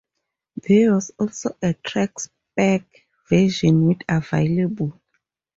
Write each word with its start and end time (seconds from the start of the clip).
There 0.67 0.95
was 0.95 1.11
also 1.19 1.55
a 1.61 1.73
"track 1.75 2.13
spec" 2.19 2.81
version 3.29 3.85
with 3.85 3.99
available. 4.09 4.99